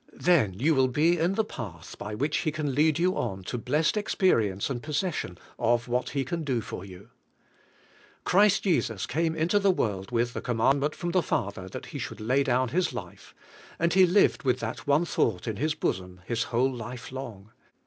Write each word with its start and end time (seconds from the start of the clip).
Then 0.17 0.55
you 0.55 0.73
will 0.73 0.87
be 0.87 1.19
in 1.19 1.35
the 1.35 1.43
path 1.45 1.95
by 1.99 2.15
which 2.15 2.37
He 2.37 2.51
can 2.51 2.73
lead 2.73 2.97
you 2.97 3.15
on 3.15 3.43
to 3.43 3.59
blessed 3.59 3.95
experience 3.95 4.67
and 4.67 4.81
possession 4.81 5.37
of 5.59 5.87
what 5.87 6.09
He 6.09 6.25
can 6.25 6.43
do 6.43 6.59
for 6.59 6.83
you. 6.83 7.11
Christ 8.23 8.63
Jesus 8.63 9.05
came 9.05 9.35
into 9.35 9.59
the 9.59 9.69
world 9.69 10.09
with 10.09 10.35
a 10.35 10.41
commandment 10.41 10.95
from 10.95 11.11
the 11.11 11.21
Father 11.21 11.69
that 11.69 11.85
He 11.93 11.99
should 11.99 12.19
lay 12.19 12.41
down 12.41 12.69
His 12.69 12.93
life, 12.93 13.35
and 13.77 13.93
He 13.93 14.07
lived 14.07 14.41
with 14.41 14.59
that 14.59 14.87
one 14.87 15.05
thought 15.05 15.47
in 15.47 15.57
His 15.57 15.75
bosom 15.75 16.21
His 16.25 16.39
80 16.39 16.43
CHRIST 16.45 16.45
OUR 16.55 16.59
LIFE 16.59 16.61
whole 16.63 16.73
life 16.75 17.11
long. 17.11 17.51